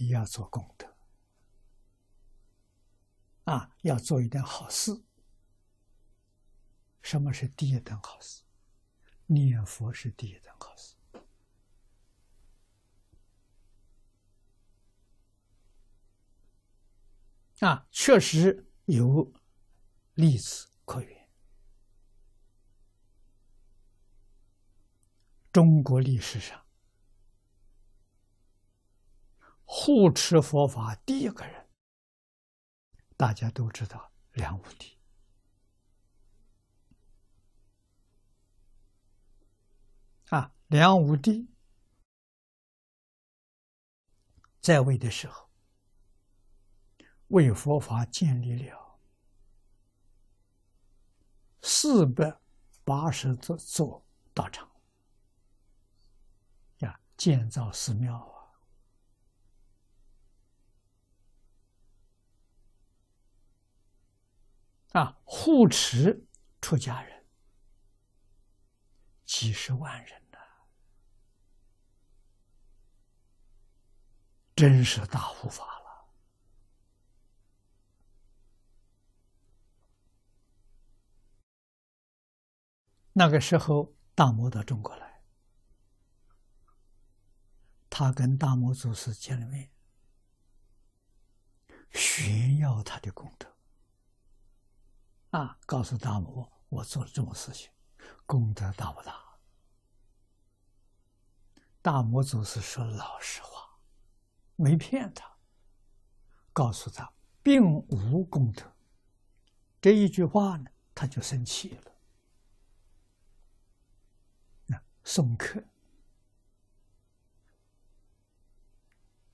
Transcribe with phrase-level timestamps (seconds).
[0.00, 0.96] 你要做功德
[3.44, 5.04] 啊，要做一点好事。
[7.02, 8.42] 什么是第一等好事？
[9.26, 10.96] 念佛是第一等好事
[17.58, 19.30] 啊，确实有
[20.14, 21.28] 例子可言。
[25.52, 26.64] 中国历史上
[29.72, 31.68] 护持佛法第一个人，
[33.16, 34.98] 大家都知道梁武帝。
[40.30, 41.48] 啊，梁武帝
[44.60, 45.48] 在位的时候，
[47.28, 48.98] 为佛法建立了
[51.62, 52.40] 四百
[52.82, 54.68] 八十座座道场，
[56.78, 58.39] 呀，建造寺庙啊，
[64.92, 66.26] 啊，护持
[66.60, 67.26] 出家人
[69.24, 70.20] 几十万人。
[74.56, 76.12] 真是大护法了。
[83.14, 85.22] 那个时候，大摩到中国来，
[87.88, 89.72] 他跟大摩祖师见了面，
[91.92, 93.49] 炫耀他的功德，
[95.30, 97.70] 啊，告诉大摩，我做了这么事情，
[98.26, 99.14] 功德大不大？
[101.82, 103.78] 大摩祖师说老实话。
[104.56, 105.38] 没骗他，
[106.52, 107.10] 告诉他
[107.42, 108.70] 并无功德。
[109.80, 111.92] 这一句话呢，他就生气了。
[114.66, 115.64] 那送客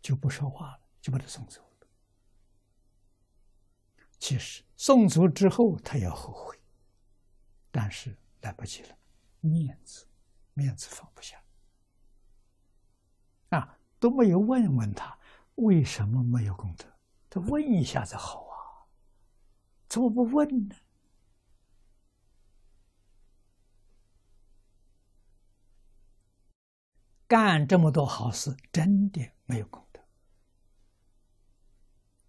[0.00, 1.75] 就不说话了，就把他送走了。
[4.26, 6.58] 其实送走之后，他要后悔，
[7.70, 8.98] 但是来不及了，
[9.38, 10.04] 面子，
[10.52, 11.40] 面子放不下。
[13.50, 15.16] 啊，都没有问问他。
[15.54, 16.84] 为什么没有功德？
[17.30, 18.90] 他问一下子好啊，
[19.88, 20.74] 怎么不问呢？
[27.28, 30.00] 干这么多好事，真的没有功德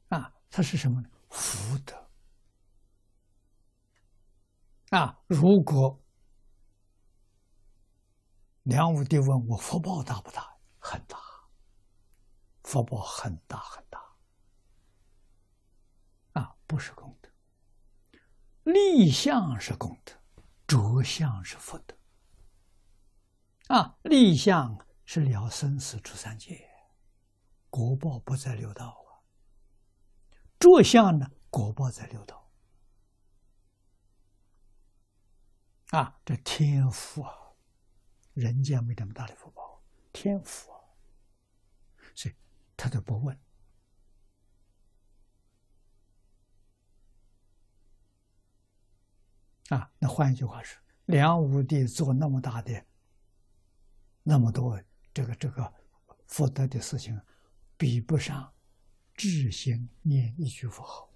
[0.09, 0.31] 啊！
[0.51, 1.09] 他是什么呢？
[1.37, 2.09] 福德
[4.89, 5.21] 啊！
[5.27, 6.01] 如果
[8.63, 10.57] 梁武帝问我福报大不大？
[10.79, 11.17] 很大。
[12.63, 14.01] 福报很大很大，
[16.33, 17.29] 啊，不是功德。
[18.63, 20.13] 立相是功德，
[20.67, 21.95] 着相是福德。
[23.67, 26.69] 啊，立相是了生死出三界，
[27.69, 29.06] 国报不在六道。
[30.59, 32.49] 着相呢，国报在六道。
[35.91, 37.33] 啊，这天福啊，
[38.33, 39.81] 人间没这么大的福报，
[40.11, 40.81] 天福啊。
[42.13, 42.35] 所以
[42.75, 43.39] 他都不问
[49.69, 49.91] 啊！
[49.99, 52.85] 那换一句话说，梁武帝做那么大的、
[54.23, 54.81] 那么多
[55.13, 55.73] 这个这个
[56.25, 57.21] 福德的事情，
[57.77, 58.53] 比不上
[59.17, 61.11] 至心念一句佛号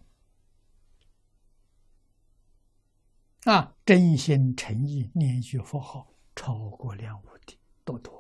[3.46, 3.76] 啊！
[3.86, 8.20] 真心诚意念一句佛号，超过梁武帝多多。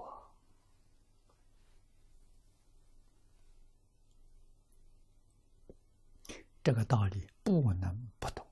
[6.63, 8.45] 这个道理不能不懂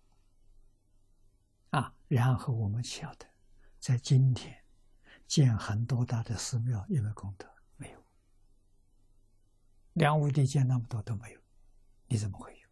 [1.69, 1.93] 啊！
[2.07, 3.27] 然后我们晓得，
[3.79, 4.63] 在今天
[5.27, 7.47] 建很多大的寺庙，有没有功德？
[9.99, 11.41] 梁武帝建那么多都没有，
[12.07, 12.69] 你怎么会有？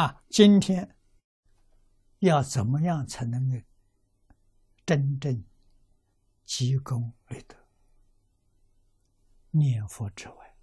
[0.00, 0.24] 啊！
[0.30, 0.96] 今天
[2.20, 3.58] 要怎么样才能够
[4.86, 5.44] 真正
[6.46, 7.54] 积功累德？
[9.50, 10.56] 念佛之外。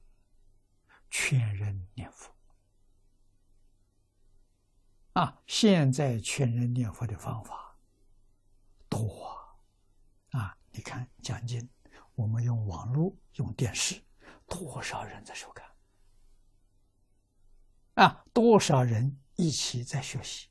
[1.12, 2.34] 劝人念佛
[5.14, 5.44] 啊！
[5.46, 7.78] 现在劝人念佛的方法
[8.88, 9.38] 多
[10.32, 10.58] 啊！
[10.72, 11.68] 你看讲经，
[12.20, 14.04] 我们用网络、用电视，
[14.46, 15.66] 多少人在收看
[17.94, 18.26] 啊？
[18.34, 20.50] 多少人一起在学习？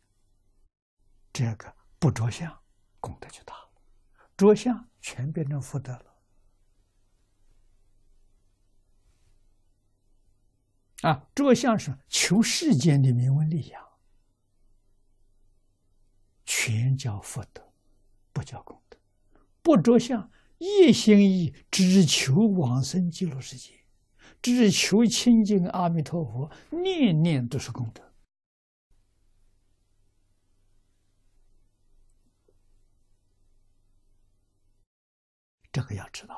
[1.30, 2.58] 这个不着相，
[3.00, 3.68] 功德就大了；
[4.34, 6.14] 着相，全变成福德了。
[11.02, 13.86] 啊，着相是求世间的名闻利养，
[16.46, 17.74] 全叫福德，
[18.32, 18.98] 不叫功德；
[19.60, 23.72] 不着相，一心一只求往生极乐世界，
[24.42, 28.02] 只求亲近阿弥陀佛，念念都是功德。
[35.70, 36.34] 这个要知道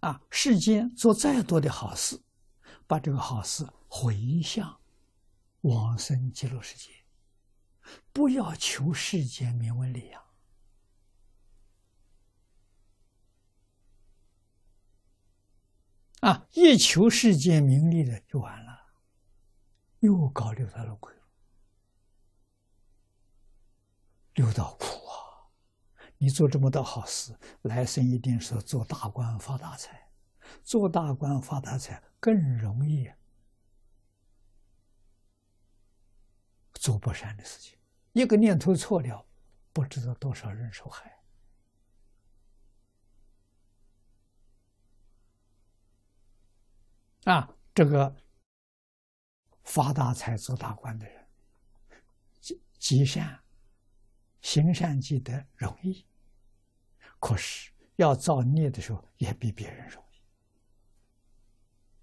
[0.00, 0.08] 啊！
[0.08, 2.22] 啊，世间做再多的好事，
[2.86, 4.80] 把这个好事回向
[5.62, 6.90] 往生极乐世界，
[8.10, 10.29] 不要求世间名闻利养。
[16.20, 16.46] 啊！
[16.52, 18.86] 一求世间名利的就完了，
[20.00, 21.12] 又搞六道轮回，
[24.34, 25.48] 六道苦啊！
[26.18, 30.10] 你做这么多好事，来生一定是做大官发大财，
[30.62, 33.10] 做大官发大财更容易
[36.74, 37.78] 做不善的事情，
[38.12, 39.26] 一个念头错了，
[39.72, 41.19] 不知道多少人受害。
[47.24, 48.16] 啊，这个
[49.64, 51.28] 发大财、做大官的人，
[52.40, 53.38] 积积善、
[54.40, 56.06] 行善积德容易，
[57.18, 60.02] 可是要造孽的时候也比别人容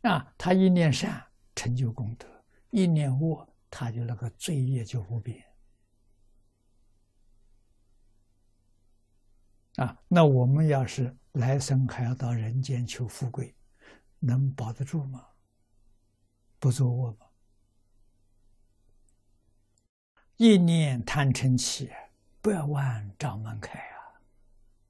[0.03, 0.07] 易。
[0.07, 1.25] 啊，他一念善
[1.55, 2.27] 成就功德，
[2.69, 5.43] 一念恶他就那个罪业就无边。
[9.77, 13.56] 啊，那我们要是来生还要到人间求富贵。
[14.19, 15.27] 能保得住吗？
[16.59, 17.27] 不作恶吗？
[20.37, 21.91] 一念贪嗔起，
[22.41, 24.21] 百万障门开啊！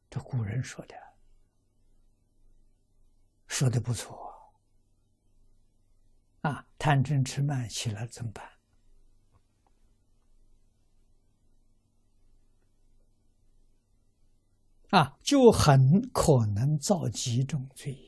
[0.10, 0.96] 这古人说的，
[3.48, 4.54] 说的不错
[6.42, 6.68] 啊！
[6.78, 8.50] 贪嗔痴慢起来怎么办？
[14.92, 18.07] 啊，就很可能造几种罪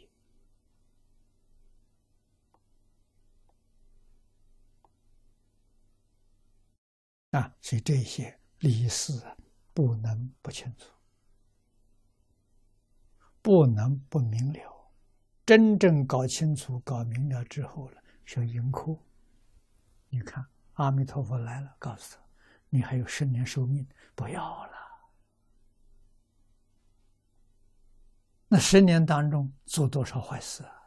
[7.31, 9.13] 啊，所以这些理事
[9.73, 10.89] 不能不清楚，
[13.41, 14.91] 不能不明了。
[15.45, 18.97] 真正搞清楚、搞明了之后了，像迎客。
[20.09, 22.21] 你看，阿弥陀佛来了，告诉他
[22.69, 24.73] ：“你还有十年寿命，不要了。”
[28.51, 30.78] 那十年当中做多少坏事啊？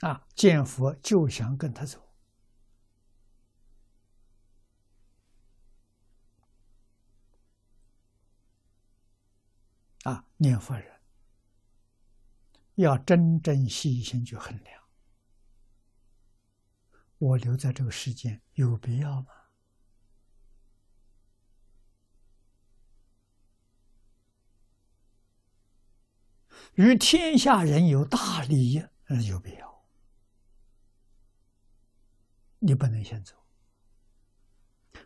[0.00, 0.26] 啊！
[0.34, 2.12] 见佛就想跟他走。
[10.02, 11.00] 啊，念佛人
[12.74, 14.82] 要真正细心去衡量，
[17.16, 19.28] 我留在这个世间有必要吗？
[26.74, 28.84] 与天下人有大利益，
[29.28, 29.73] 有必要。
[32.66, 33.36] 你不能先走。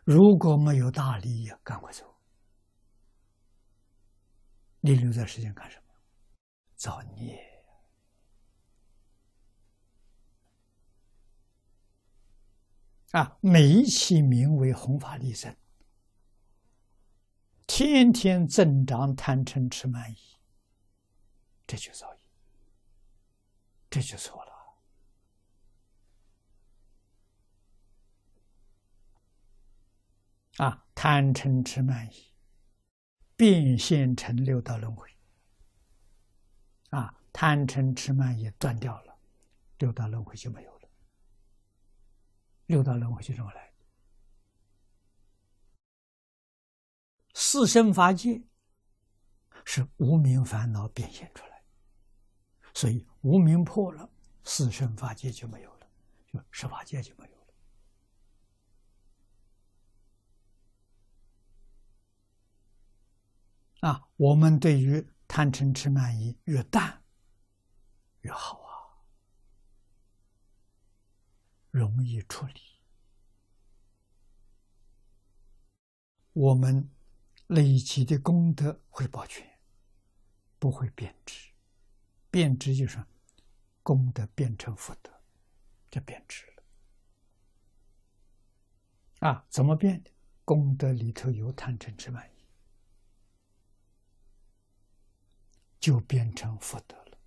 [0.04, 2.16] 如果没有大利益，赶快走。
[4.80, 5.84] 你留在世间干什么？
[6.76, 7.36] 造孽
[13.10, 13.36] 啊！
[13.40, 15.56] 每一期名为弘法利生，
[17.66, 20.16] 天天增长贪嗔痴慢疑，
[21.66, 22.20] 这就造业，
[23.90, 24.57] 这就错了。
[30.58, 32.32] 啊，贪嗔痴慢疑，
[33.36, 35.08] 变现成六道轮回。
[36.90, 39.18] 啊，贪嗔痴慢疑断掉了，
[39.78, 40.88] 六道轮回就没有了。
[42.66, 43.72] 六道轮回就这么来。
[47.34, 48.42] 四生法界
[49.64, 51.62] 是无名烦恼变现出来，
[52.74, 54.10] 所以无名破了，
[54.42, 55.88] 四生法界就没有了，
[56.32, 57.37] 就十法界就没有。
[63.88, 67.02] 啊，我们对于贪嗔痴慢疑越淡
[68.20, 69.00] 越好啊，
[71.70, 72.60] 容易处理。
[76.34, 76.90] 我们
[77.46, 79.58] 累积的功德会保全，
[80.58, 81.48] 不会贬值。
[82.30, 83.02] 贬值就是
[83.82, 85.10] 功德变成福德，
[85.90, 86.62] 就贬值了。
[89.30, 90.10] 啊，怎么变的？
[90.44, 92.37] 功德里头有贪嗔痴慢疑。
[95.88, 97.18] 就变成福德了。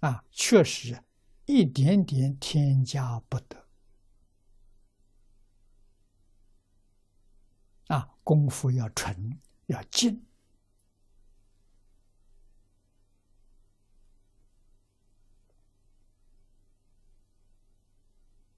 [0.00, 1.04] 啊，确实，
[1.44, 3.68] 一点点添加不得。
[7.88, 10.24] 啊，功夫要纯，要静。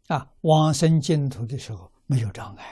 [0.09, 2.65] 啊，往生净土的时候没有障碍。